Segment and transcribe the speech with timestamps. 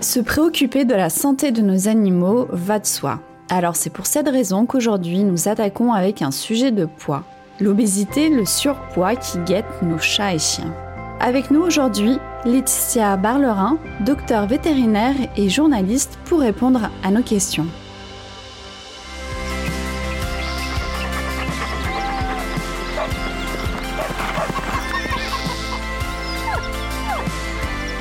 [0.00, 3.18] Se préoccuper de la santé de nos animaux va de soi.
[3.50, 7.24] Alors c'est pour cette raison qu'aujourd'hui nous attaquons avec un sujet de poids,
[7.58, 10.72] l'obésité, le surpoids qui guette nos chats et chiens.
[11.18, 13.76] Avec nous aujourd'hui, Laetitia Barlerin,
[14.06, 17.66] docteur vétérinaire et journaliste pour répondre à nos questions.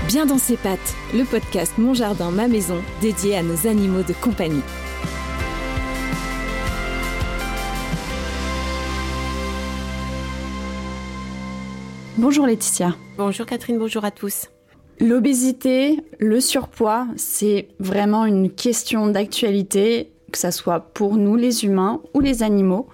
[0.08, 4.14] Bien dans ses pattes, le podcast Mon Jardin, ma maison, dédié à nos animaux de
[4.14, 4.62] compagnie.
[12.18, 12.96] Bonjour Laetitia.
[13.18, 14.48] Bonjour Catherine, bonjour à tous.
[15.02, 22.02] L'obésité, le surpoids, c'est vraiment une question d'actualité, que ce soit pour nous les humains
[22.14, 22.88] ou les animaux.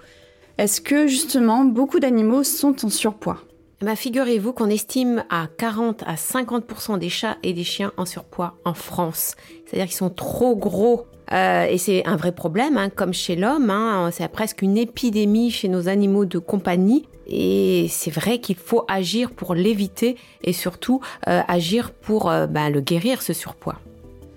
[0.58, 3.38] Est-ce que justement beaucoup d'animaux sont en surpoids?
[3.84, 8.54] Ben, Figurez-vous qu'on estime à 40 à 50% des chats et des chiens en surpoids
[8.64, 9.36] en France.
[9.66, 11.06] C'est-à-dire qu'ils sont trop gros.
[11.32, 13.70] Euh, et c'est un vrai problème, hein, comme chez l'homme.
[13.70, 17.06] Hein, c'est presque une épidémie chez nos animaux de compagnie.
[17.26, 22.70] Et c'est vrai qu'il faut agir pour l'éviter et surtout euh, agir pour euh, ben,
[22.70, 23.78] le guérir, ce surpoids.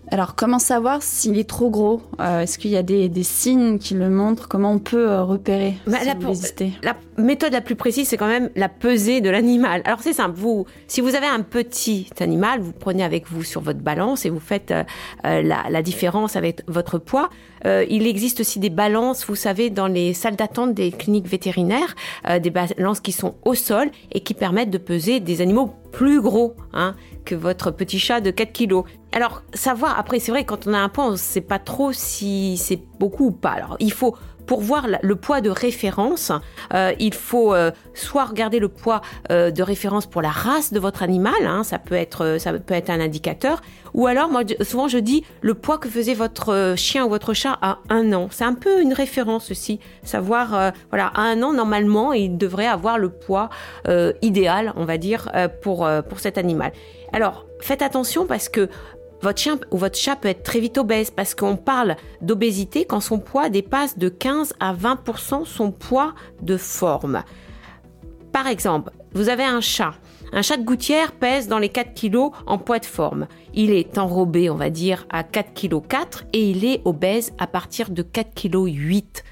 [0.09, 2.01] Alors, comment savoir s'il est trop gros?
[2.21, 4.47] Euh, Est-ce qu'il y a des, signes qui le montrent?
[4.47, 6.13] Comment on peut euh, repérer bah, la,
[6.81, 9.81] la, méthode la plus précise, c'est quand même la pesée de l'animal.
[9.83, 10.35] Alors, c'est simple.
[10.37, 14.29] Vous, si vous avez un petit animal, vous prenez avec vous sur votre balance et
[14.29, 14.83] vous faites euh,
[15.23, 17.29] la, différence avec votre poids.
[17.65, 21.95] il existe aussi des balances, vous savez, dans les salles d'attente des cliniques vétérinaires,
[22.41, 26.55] des balances qui sont au sol et qui permettent de peser des animaux plus gros
[26.73, 28.83] hein, que votre petit chat de 4 kilos.
[29.11, 31.93] Alors, savoir, après, c'est vrai, quand on a un poids, on ne sait pas trop
[31.93, 33.51] si c'est beaucoup ou pas.
[33.51, 34.15] Alors, il faut
[34.47, 36.31] pour voir le poids de référence,
[36.73, 40.79] euh, il faut euh, soit regarder le poids euh, de référence pour la race de
[40.79, 43.61] votre animal, hein, ça peut être ça peut être un indicateur,
[43.93, 47.57] ou alors moi souvent je dis le poids que faisait votre chien ou votre chat
[47.61, 48.29] à un an.
[48.31, 52.97] C'est un peu une référence aussi, savoir voilà à un an normalement il devrait avoir
[52.97, 53.49] le poids
[54.21, 55.29] idéal, on va dire
[55.61, 56.71] pour pour cet animal.
[57.11, 58.69] Alors faites attention parce que
[59.21, 62.99] votre chien ou votre chat peut être très vite obèse parce qu'on parle d'obésité quand
[62.99, 67.23] son poids dépasse de 15 à 20% son poids de forme.
[68.31, 69.93] Par exemple, vous avez un chat.
[70.33, 73.27] Un chat de gouttière pèse dans les 4 kg en poids de forme.
[73.53, 77.47] Il est enrobé, on va dire, à 4 kg 4 et il est obèse à
[77.47, 79.23] partir de 4 kg 8.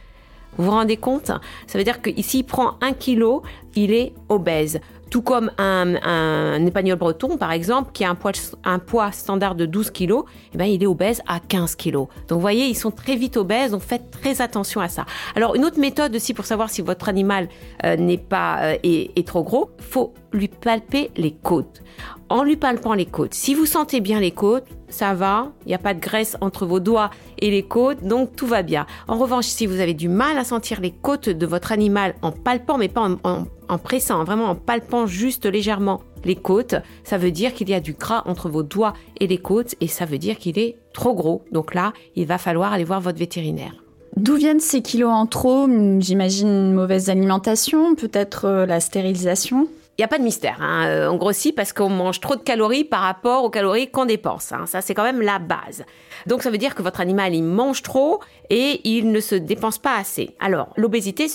[0.58, 1.32] Vous vous rendez compte?
[1.68, 3.42] Ça veut dire que s'il prend 1 kg,
[3.76, 4.80] il est obèse
[5.10, 8.32] tout comme un, un breton, par exemple, qui a un poids,
[8.64, 10.24] un poids standard de 12 kg,
[10.54, 11.94] eh ben, il est obèse à 15 kg.
[11.94, 15.06] Donc, vous voyez, ils sont très vite obèses, donc faites très attention à ça.
[15.36, 17.48] Alors, une autre méthode aussi pour savoir si votre animal
[17.84, 21.82] euh, n'est pas euh, est, trop gros, faut lui palper les côtes.
[22.30, 25.76] En lui palpant les côtes, si vous sentez bien les côtes, ça va, il n'y
[25.76, 27.10] a pas de graisse entre vos doigts
[27.40, 28.86] et les côtes, donc tout va bien.
[29.08, 32.32] En revanche, si vous avez du mal à sentir les côtes de votre animal en
[32.32, 37.54] palpant, mais pas en, pressant, vraiment en palpant juste légèrement les côtes, ça veut dire
[37.54, 40.38] qu'il y a du gras entre vos doigts et les côtes, et ça veut dire
[40.38, 41.44] qu'il est trop gros.
[41.52, 43.74] Donc là, il va falloir aller voir votre vétérinaire.
[44.18, 45.68] D'où viennent ces kilos en trop
[46.00, 49.68] J'imagine une mauvaise alimentation, peut-être euh, la stérilisation?
[49.98, 50.58] Il n'y a pas de mystère.
[50.60, 50.88] Hein.
[50.88, 54.52] Euh, on grossit parce qu'on mange trop de calories par rapport aux calories qu'on dépense.
[54.52, 54.66] Hein.
[54.66, 55.86] Ça, c'est quand même la base.
[56.26, 58.20] Donc, ça veut dire que votre animal, il mange trop
[58.50, 60.36] et il ne se dépense pas assez.
[60.42, 61.28] Alors, l'obésité,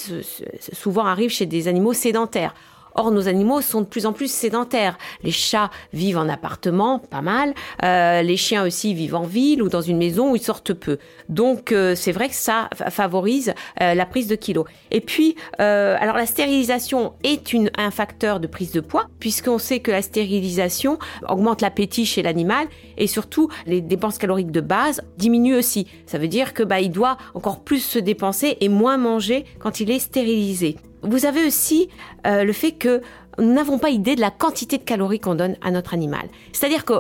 [0.73, 2.55] souvent arrive chez des animaux sédentaires.
[2.95, 4.99] Or, nos animaux sont de plus en plus sédentaires.
[5.23, 7.55] Les chats vivent en appartement, pas mal.
[7.85, 10.99] Euh, les chiens aussi vivent en ville ou dans une maison où ils sortent peu.
[11.29, 14.67] Donc, euh, c'est vrai que ça favorise euh, la prise de kilos.
[14.91, 17.41] Et puis, alors la stérilisation est
[17.77, 20.99] un facteur de prise de poids, puisqu'on sait que la stérilisation
[21.29, 25.87] augmente l'appétit chez l'animal et surtout les dépenses caloriques de base diminuent aussi.
[26.07, 29.81] Ça veut dire que bah, il doit encore plus se dépenser et moins manger quand
[29.81, 30.77] il est stérilisé.
[31.03, 31.89] Vous avez aussi
[32.27, 33.01] euh, le fait que
[33.39, 36.29] nous n'avons pas idée de la quantité de calories qu'on donne à notre animal.
[36.53, 36.95] C'est-à-dire que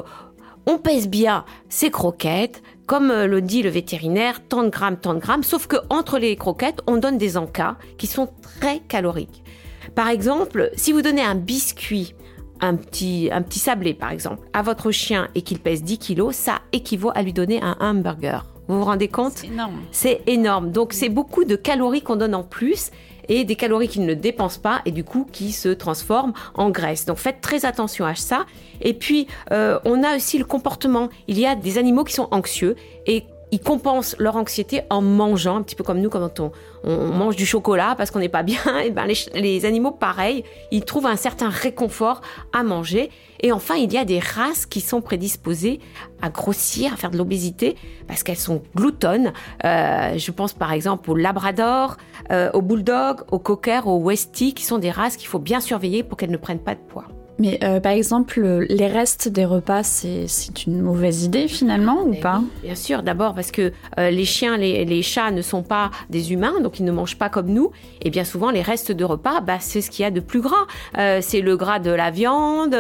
[0.66, 5.14] on pèse bien ses croquettes, comme euh, le dit le vétérinaire, tant de grammes, tant
[5.14, 8.28] de grammes, sauf que entre les croquettes, on donne des encas qui sont
[8.60, 9.42] très caloriques.
[9.94, 12.14] Par exemple, si vous donnez un biscuit,
[12.60, 16.36] un petit, un petit sablé par exemple, à votre chien et qu'il pèse 10 kilos,
[16.36, 18.44] ça équivaut à lui donner un hamburger.
[18.68, 19.32] Vous vous rendez compte?
[19.34, 19.80] C'est énorme.
[19.90, 20.70] C'est énorme.
[20.70, 22.90] Donc c'est beaucoup de calories qu'on donne en plus
[23.30, 27.06] et des calories qu'ils ne dépensent pas et du coup qui se transforment en graisse.
[27.06, 28.44] Donc faites très attention à ça.
[28.82, 31.08] Et puis euh, on a aussi le comportement.
[31.28, 35.56] Il y a des animaux qui sont anxieux et ils compensent leur anxiété en mangeant,
[35.56, 36.52] un petit peu comme nous quand on,
[36.84, 38.60] on mange du chocolat parce qu'on n'est pas bien.
[38.84, 42.20] Et ben les, animaux, pareil, ils trouvent un certain réconfort
[42.52, 43.10] à manger.
[43.40, 45.80] Et enfin, il y a des races qui sont prédisposées
[46.22, 47.76] à grossir, à faire de l'obésité
[48.06, 49.32] parce qu'elles sont gloutonnes.
[49.64, 51.96] Euh, je pense par exemple au Labrador,
[52.30, 56.02] euh, au Bulldog, au Cocker, au Westie, qui sont des races qu'il faut bien surveiller
[56.02, 57.06] pour qu'elles ne prennent pas de poids.
[57.40, 62.42] Mais euh, par exemple, les restes des repas, c'est une mauvaise idée finalement ou pas?
[62.42, 65.90] oui, Bien sûr, d'abord parce que euh, les chiens, les, les chats ne sont pas
[66.10, 67.70] des humains, donc ils ne mangent pas comme nous.
[68.02, 70.42] Et bien souvent, les restes de repas, bah, c'est ce qu'il y a de plus
[70.42, 70.66] gras.
[70.98, 72.76] Euh, c'est le gras de la viande,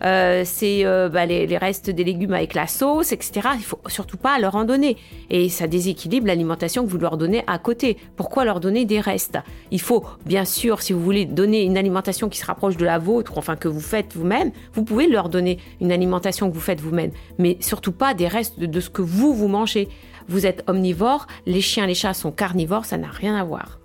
[0.00, 3.48] c'est bah, les, les restes des légumes avec la sauce, etc.
[3.56, 4.96] Il faut surtout pas leur en donner.
[5.28, 7.96] Et ça déséquilibre l'alimentation que vous leur donnez à côté.
[8.14, 9.38] Pourquoi leur donner des restes?
[9.72, 12.98] Il faut, bien sûr, si vous voulez donner une alimentation qui se rapproche de la
[12.98, 16.80] vôtre, enfin que vous faites vous-même, vous pouvez leur donner une alimentation que vous faites
[16.80, 19.88] vous-même, mais surtout pas des restes de, de ce que vous, vous mangez.
[20.28, 23.78] Vous êtes omnivore, les chiens, les chats sont carnivores, ça n'a rien à voir.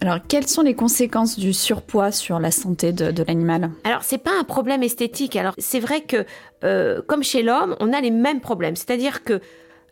[0.00, 3.70] Alors, quelles sont les conséquences du surpoids sur la santé de, de l'animal?
[3.84, 5.36] Alors, c'est pas un problème esthétique.
[5.36, 6.26] Alors, c'est vrai que,
[6.64, 8.74] euh, comme chez l'homme, on a les mêmes problèmes.
[8.74, 9.40] C'est-à-dire que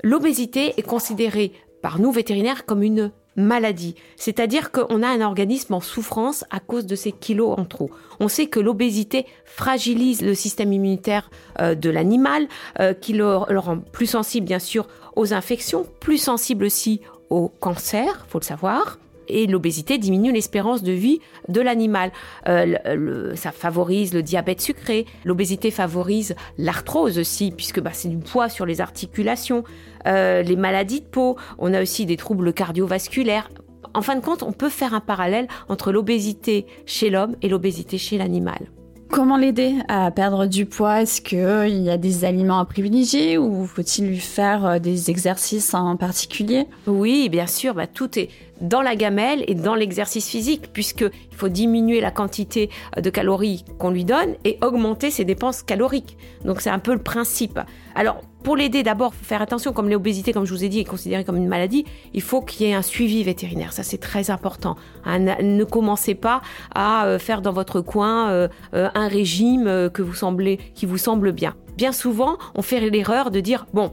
[0.03, 3.95] l'obésité est considérée par nous vétérinaires comme une maladie.
[4.17, 7.91] C'est-à-dire qu'on a un organisme en souffrance à cause de ces kilos en trop.
[8.21, 12.49] On sait que l'obésité fragilise le système immunitaire euh, de l'animal,
[12.79, 17.01] euh, qui le, rend plus sensible, bien sûr, aux infections, plus sensible aussi
[17.31, 18.99] au cancer, faut le savoir
[19.31, 22.13] et l'obésité diminue l'espérance de vie de l'animal.
[22.49, 25.07] Euh, le- ça favorise le diabète sucré.
[25.25, 29.65] L'obésité favorise l'arthrose aussi, puisque bah, c'est du poids sur les articulations.
[30.07, 31.37] Euh, les maladies de peau.
[31.59, 33.51] On a aussi des troubles cardiovasculaires.
[33.93, 37.99] En fin de compte, on peut faire un parallèle entre l'obésité chez l'homme et l'obésité
[37.99, 38.71] chez l'animal.
[39.11, 41.03] Comment l'aider à perdre du poids?
[41.03, 45.75] Est-ce qu'il y a des aliments à privilégier ou faut-il lui faire euh, des exercices
[45.75, 46.67] en particulier?
[46.87, 48.29] Oui, bien sûr, bah, tout est
[48.61, 53.65] dans la gamelle et dans l'exercice physique, puisqu'il faut diminuer la quantité euh, de calories
[53.79, 56.17] qu'on lui donne et augmenter ses dépenses caloriques.
[56.45, 57.61] Donc c'est un peu le principe.
[57.95, 60.85] Alors, pour l'aider, d'abord, faut faire attention, comme l'obésité, comme je vous ai dit, est
[60.85, 61.85] considérée comme une maladie,
[62.15, 63.73] il faut qu'il y ait un suivi vétérinaire.
[63.73, 64.77] Ça, c'est très important.
[65.05, 66.41] Hein, ne commencez pas
[66.75, 71.33] à euh, faire dans votre coin euh, un régime que vous semblez, qui vous semble
[71.33, 71.55] bien.
[71.77, 73.93] Bien souvent, on fait l'erreur de dire, bon,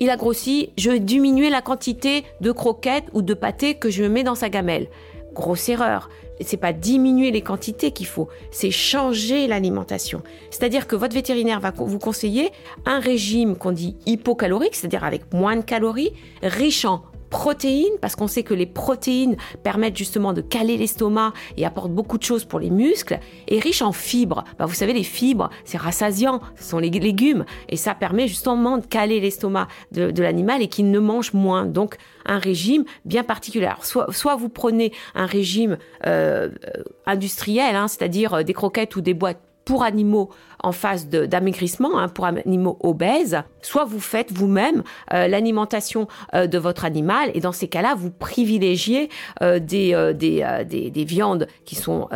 [0.00, 4.04] il a grossi, je vais diminuer la quantité de croquettes ou de pâté que je
[4.04, 4.88] mets dans sa gamelle.
[5.32, 6.08] Grosse erreur.
[6.40, 10.22] C'est pas diminuer les quantités qu'il faut, c'est changer l'alimentation.
[10.50, 12.50] C'est-à-dire que votre vétérinaire va vous conseiller
[12.86, 16.12] un régime qu'on dit hypocalorique, c'est-à-dire avec moins de calories,
[16.42, 21.64] riche en protéines, parce qu'on sait que les protéines permettent justement de caler l'estomac et
[21.64, 24.44] apportent beaucoup de choses pour les muscles, et riche en fibres.
[24.58, 28.78] Bah, vous savez, les fibres, c'est rassasiant, ce sont les légumes, et ça permet justement
[28.78, 31.64] de caler l'estomac de, l'animal et qu'il ne mange moins.
[31.66, 31.96] Donc,
[32.26, 33.70] un régime bien particulier.
[33.82, 39.00] Soit, soit vous prenez un régime euh, euh, industriel, hein, c'est-à-dire euh, des croquettes ou
[39.00, 40.30] des boîtes pour animaux
[40.62, 44.82] en phase d'amaigrissement, hein, pour animaux obèses, soit vous faites vous-même
[45.12, 49.08] euh, l'alimentation euh, de votre animal et dans ces cas-là, vous privilégiez
[49.42, 52.08] euh, des, des, des, des viandes qui sont,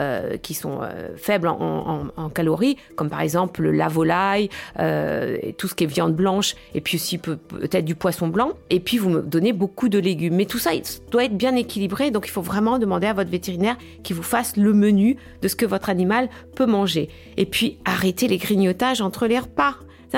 [1.16, 6.80] faibles en, calories, comme par exemple la volaille, tout ce qui est viande blanche, et
[6.80, 10.34] puis aussi peut- peut-être du poisson blanc, et puis vous me donnez beaucoup de légumes.
[10.34, 10.70] Mais tout ça
[11.10, 14.56] doit être bien équilibré, donc il faut vraiment demander à votre vétérinaire qui vous fasse
[14.56, 17.08] le menu de ce que votre animal peut manger.
[17.36, 19.74] Et puis arrêtez les grignotages entre les repas.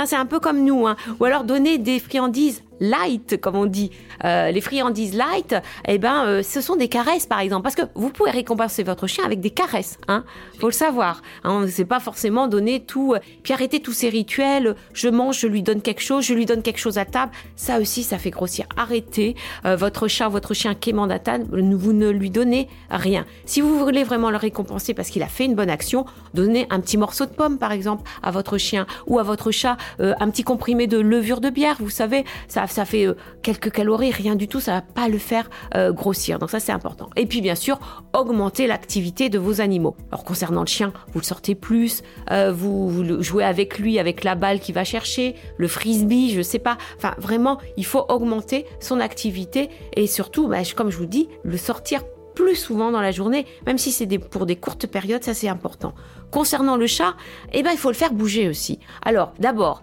[0.07, 0.97] C'est un peu comme nous, hein.
[1.19, 3.91] ou alors donner des friandises light, comme on dit.
[4.25, 5.55] Euh, les friandises light,
[5.87, 9.07] eh ben, euh, ce sont des caresses, par exemple, parce que vous pouvez récompenser votre
[9.07, 10.25] chien avec des caresses, hein.
[10.61, 11.23] Faut le savoir.
[11.45, 13.15] Hein, c'est pas forcément donner tout.
[13.15, 14.75] euh, Puis arrêtez tous ces rituels.
[14.93, 17.33] Je mange, je lui donne quelque chose, je lui donne quelque chose à table.
[17.57, 18.67] Ça aussi, ça fait grossir.
[18.77, 19.35] Arrêtez.
[19.65, 23.25] Votre chat, votre chien mandataire, vous ne lui donnez rien.
[23.47, 26.05] Si vous voulez vraiment le récompenser parce qu'il a fait une bonne action,
[26.35, 29.77] donnez un petit morceau de pomme, par exemple, à votre chien ou à votre chat,
[29.99, 31.77] un petit comprimé de levure de bière.
[31.81, 34.61] Vous savez, ça, ça fait euh, quelques calories, rien du tout.
[34.61, 36.39] Ça va pas le faire euh, grossir.
[36.39, 37.11] Donc ça, c'est important.
[37.17, 37.79] Et puis, bien sûr,
[38.13, 39.97] augmenter l'activité de vos animaux.
[40.11, 44.35] Alors, concernant le chien, vous le sortez plus, euh, vous, jouez avec lui, avec la
[44.35, 46.79] balle qu'il va chercher, le frisbee, je sais pas.
[46.97, 51.57] Enfin, vraiment, il faut augmenter son activité et surtout, bah, comme je vous dis, le
[51.57, 52.03] sortir
[52.35, 55.49] plus souvent dans la journée, même si c'est des- pour des courtes périodes, ça c'est
[55.49, 55.95] important.
[56.31, 57.15] Concernant le chat,
[57.53, 58.81] eh ben, il faut le faire bouger aussi.
[59.03, 59.83] Alors, d'abord,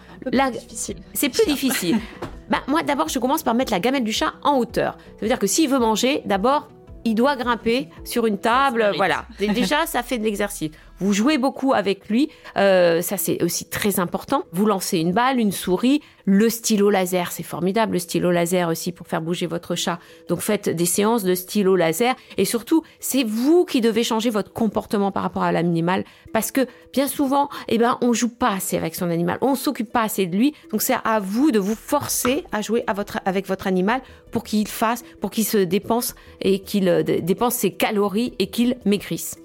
[0.73, 1.99] c'est plus difficile.
[2.51, 4.97] Bah, moi, d'abord, je commence par mettre la gamelle du chat en hauteur.
[5.15, 6.67] Ça veut dire que s'il veut manger, d'abord,
[7.05, 8.91] il doit grimper sur une table.
[8.97, 9.25] Voilà.
[9.39, 10.71] Déjà, ça fait de l'exercice.
[11.01, 14.43] Vous jouez beaucoup avec lui, euh, ça c'est aussi très important.
[14.51, 18.91] Vous lancez une balle, une souris, le stylo laser, c'est formidable, le stylo laser aussi
[18.91, 19.97] pour faire bouger votre chat.
[20.29, 24.53] Donc faites des séances de stylo laser et surtout, c'est vous qui devez changer votre
[24.53, 26.03] comportement par rapport à l'animal
[26.33, 29.91] parce que bien souvent, eh ben, on joue pas assez avec son animal, on s'occupe
[29.91, 30.53] pas assez de lui.
[30.69, 32.85] Donc c'est à vous de vous forcer à jouer
[33.25, 37.71] avec votre animal pour qu'il fasse, pour qu'il se dépense et qu'il euh, dépense ses
[37.71, 39.39] calories et qu'il maigrisse.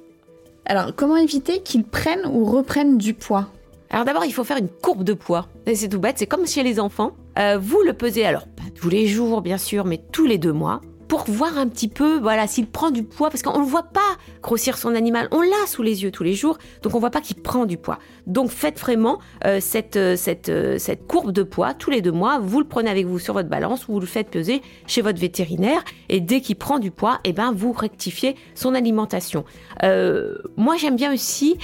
[0.68, 3.46] Alors, comment éviter qu'il prenne ou reprenne du poids?
[3.88, 5.46] Alors d'abord, il faut faire une courbe de poids.
[5.72, 7.12] C'est tout bête, c'est comme chez les enfants.
[7.38, 10.52] Euh, vous le pesez, alors pas tous les jours bien sûr, mais tous les deux
[10.52, 13.84] mois pour voir un petit peu, voilà, s'il prend du poids, parce qu'on ne voit
[13.84, 14.00] pas
[14.42, 17.20] grossir son animal, on l'a sous les yeux tous les jours, donc on voit pas
[17.20, 17.98] qu'il prend du poids.
[18.26, 20.16] Donc faites vraiment euh, cette, euh,
[20.48, 23.34] euh, cette courbe de poids tous les deux mois, vous le prenez avec vous sur
[23.34, 27.20] votre balance, vous le faites peser chez votre vétérinaire, et dès qu'il prend du poids,
[27.24, 29.44] eh ben vous rectifiez son alimentation.
[29.82, 31.56] moi j'aime bien aussi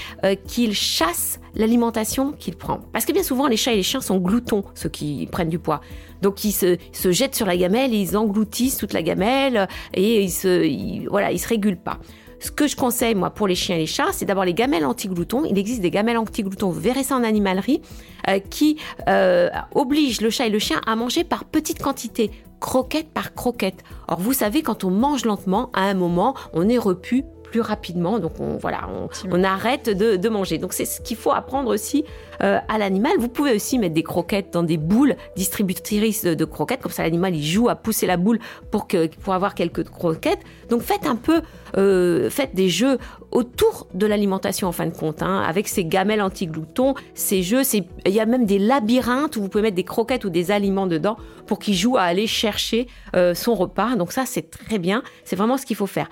[0.46, 4.18] qu'il chasse l'alimentation qu'il prend, parce que bien souvent les chats et les chiens sont
[4.18, 5.80] gloutons, ceux qui prennent du poids.
[6.22, 10.30] Donc ils se, se jettent sur la gamelle, ils engloutissent toute la gamelle et ils
[10.30, 11.98] se, voilà, ils se régulent pas.
[12.42, 14.84] Ce que je conseille, moi, pour les chiens et les chats, c'est d'abord les gamelles
[14.84, 15.44] anti-gloutons.
[15.44, 17.82] Il existe des gamelles anti-gloutons, vous verrez ça en animalerie,
[18.28, 18.78] euh, qui
[19.08, 22.32] euh, obligent le chat et le chien à manger par petites quantités
[22.62, 23.82] croquette par croquette.
[24.08, 28.18] Or, vous savez, quand on mange lentement, à un moment, on est repu plus rapidement.
[28.18, 28.88] Donc on voilà,
[29.30, 30.56] on, arrête de, manger.
[30.56, 32.04] Donc c'est ce qu'il faut apprendre aussi
[32.42, 33.12] euh, à l'animal.
[33.18, 36.80] Vous pouvez aussi mettre des croquettes dans des boules distributrices de, croquettes.
[36.80, 38.38] Comme ça l'animal il joue à pousser la boule
[38.70, 40.40] pour que pour avoir quelques croquettes.
[40.70, 41.42] Donc faites un peu,
[41.76, 42.96] euh, faites des jeux
[43.30, 47.62] autour de l'alimentation en fin de compte, hein, avec ces gamelles anti-gloutons, ces jeux.
[47.74, 50.86] Il y a même des labyrinthes où vous pouvez mettre des croquettes ou des aliments
[50.86, 53.94] dedans pour qu'il joue à aller chercher euh, son repas.
[53.96, 55.02] Donc ça c'est très bien.
[55.24, 56.08] C'est vraiment ce qu'il faut faire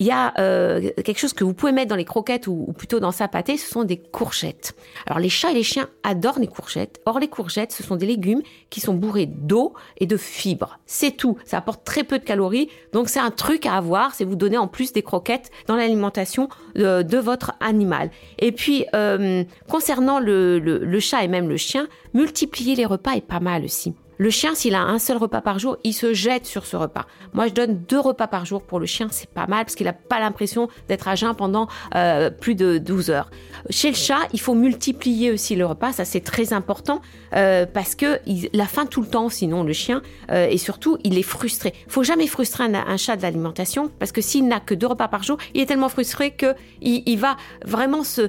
[0.00, 3.00] il y a euh, quelque chose que vous pouvez mettre dans les croquettes ou, plutôt
[3.00, 4.74] dans sa pâté, ce sont des courgettes.
[5.06, 7.00] Alors les chats et les chiens adorent les courgettes.
[7.04, 8.40] Or les courgettes, ce sont des légumes
[8.70, 10.78] qui sont bourrés d'eau et de fibres.
[10.86, 11.36] C'est tout.
[11.44, 12.70] Ça apporte très peu de calories.
[12.94, 16.48] Donc c'est un truc à avoir, c'est vous donner en plus des croquettes dans l'alimentation
[16.74, 18.10] de, votre animal.
[18.38, 23.20] Et puis euh, concernant le, le chat et même le chien, multiplier les repas est
[23.20, 23.92] pas mal aussi.
[24.20, 27.06] Le chien, s'il a un seul repas par jour, il se jette sur ce repas.
[27.32, 29.86] Moi, je donne deux repas par jour pour le chien, c'est pas mal parce qu'il
[29.86, 33.30] n'a pas l'impression d'être à jeun pendant euh, plus de 12 heures.
[33.70, 37.00] Chez le chat, il faut multiplier aussi le repas, ça c'est très important
[37.34, 40.98] euh, parce que il a faim tout le temps, sinon le chien, euh, et surtout
[41.02, 41.72] il est frustré.
[41.86, 45.08] Il faut jamais frustrer un, chat de l'alimentation parce que s'il n'a que deux repas
[45.08, 48.28] par jour, il est tellement frustré que il, va vraiment se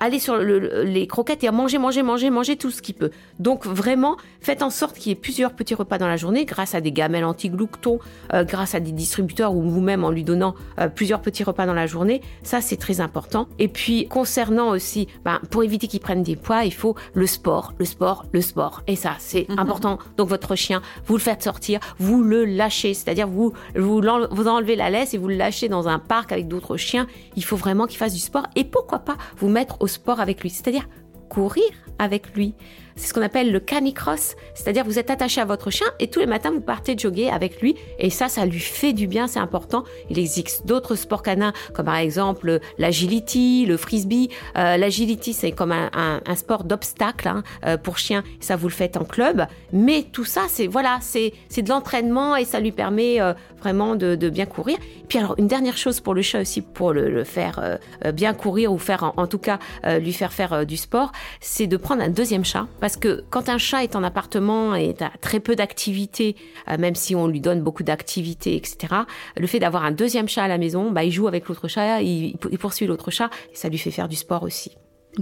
[0.00, 3.10] aller sur les croquettes et manger, manger, manger, manger tout ce qu'il peut.
[3.40, 6.74] Donc vraiment, faites en sorte qu'il y ait plusieurs petits repas dans la journée grâce
[6.74, 7.98] à des gamelles anti-gluctons,
[8.32, 11.74] euh, grâce à des distributeurs ou vous-même en lui donnant euh, plusieurs petits repas dans
[11.74, 12.22] la journée.
[12.42, 13.48] Ça, c'est très important.
[13.58, 17.74] Et puis, concernant aussi, ben, pour éviter qu'il prenne des poids, il faut le sport,
[17.78, 18.82] le sport, le sport.
[18.86, 19.58] Et ça, c'est mhm.
[19.58, 19.98] important.
[20.16, 22.94] Donc, votre chien, vous le faites sortir, vous le lâchez.
[22.94, 26.46] C'est-à-dire, vous, vous, vous enlevez la laisse et vous le lâchez dans un parc avec
[26.46, 27.08] d'autres chiens.
[27.36, 28.46] Il faut vraiment qu'il fasse du sport.
[28.54, 30.50] Et pourquoi pas vous mettre au sport avec lui.
[30.50, 30.88] C'est-à-dire
[31.28, 31.64] courir
[31.98, 32.54] avec lui.
[32.96, 36.20] C'est ce qu'on appelle le canicross, c'est-à-dire vous êtes attaché à votre chien et tous
[36.20, 39.38] les matins vous partez jogger avec lui et ça, ça lui fait du bien, c'est
[39.38, 39.84] important.
[40.10, 44.28] Il existe d'autres sports canins comme par exemple l'agility, le frisbee.
[44.56, 48.96] Euh, l'agility, c'est comme un, sport d'obstacle hein, euh, pour chien, ça vous le faites
[48.96, 53.34] en club, mais tout ça, c'est voilà, c'est de l'entraînement et ça lui permet euh,
[53.60, 54.78] vraiment de, bien courir.
[55.08, 57.78] puis alors une dernière chose pour le chat aussi, pour le, faire
[58.14, 59.58] bien courir ou faire en tout cas
[60.00, 63.58] lui faire faire du sport, c'est de prendre un deuxième chat parce que quand un
[63.58, 66.34] chat est en appartement et a très peu d'activités,
[66.68, 68.92] euh, même si on lui donne beaucoup d'activités, etc.,
[69.36, 72.02] le fait d'avoir un deuxième chat à la maison, bah, il joue avec l'autre chat,
[72.02, 74.72] il, poursuit l'autre chat, et ça lui fait faire du sport aussi.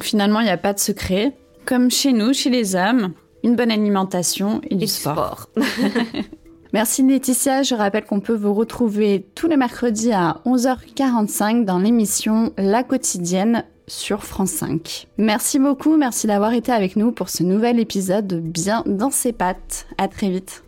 [0.00, 1.36] Finalement, il n'y a pas de secret.
[1.66, 3.12] Comme chez nous, chez les hommes,
[3.44, 5.50] une bonne alimentation et du sport.
[6.72, 12.54] Merci Laetitia, je rappelle qu'on peut vous retrouver tous les mercredis à 11h45 dans l'émission
[12.56, 15.08] La quotidienne sur France 5.
[15.18, 19.32] Merci beaucoup, merci d'avoir été avec nous pour ce nouvel épisode de Bien dans ses
[19.32, 19.86] pattes.
[19.98, 20.62] À très vite.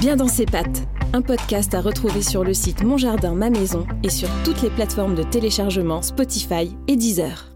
[0.00, 3.86] Bien dans ses pattes, un podcast à retrouver sur le site Mon Jardin, ma maison
[4.02, 7.49] et sur toutes les plateformes de téléchargement Spotify et Deezer.